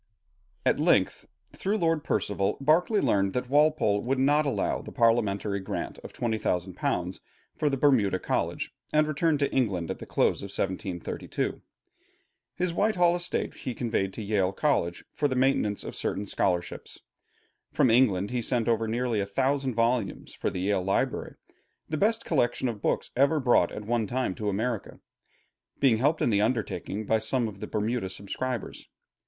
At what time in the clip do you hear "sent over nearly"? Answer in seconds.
18.41-19.19